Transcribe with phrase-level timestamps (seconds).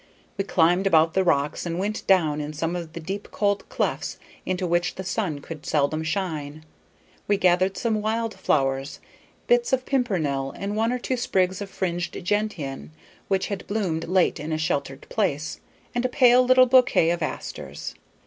[0.35, 4.17] We climbed about the rocks and went down in some of the deep cold clefts
[4.47, 6.65] into which the sun could seldom shine.
[7.27, 8.99] We gathered some wild flowers;
[9.45, 12.89] bits of pimpernel and one or two sprigs of fringed gentian
[13.27, 15.59] which had bloomed late in a sheltered place,
[15.93, 17.93] and a pale little bouquet of asters.